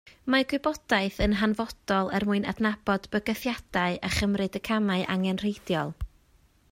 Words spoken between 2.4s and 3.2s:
adnabod